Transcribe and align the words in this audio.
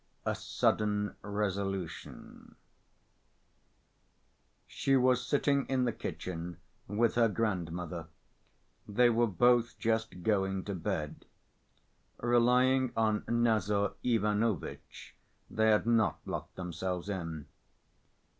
A 0.25 0.33
Sudden 0.33 1.13
Resolution 1.21 2.55
She 4.65 4.95
was 4.95 5.23
sitting 5.23 5.67
in 5.67 5.85
the 5.85 5.91
kitchen 5.91 6.57
with 6.87 7.13
her 7.13 7.27
grandmother; 7.29 8.07
they 8.87 9.11
were 9.11 9.27
both 9.27 9.77
just 9.77 10.23
going 10.23 10.63
to 10.63 10.73
bed. 10.73 11.25
Relying 12.17 12.91
on 12.97 13.23
Nazar 13.27 13.93
Ivanovitch, 14.01 15.13
they 15.51 15.69
had 15.69 15.85
not 15.85 16.17
locked 16.25 16.55
themselves 16.55 17.07
in. 17.07 17.45